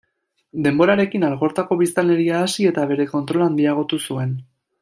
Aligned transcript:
Denborarekin 0.67 1.25
Algortako 1.27 1.77
biztanleria 1.83 2.41
hasi 2.47 2.67
eta 2.73 2.89
bere 2.93 3.09
kontrola 3.15 3.51
handiagotu 3.53 4.05
zuen. 4.09 4.35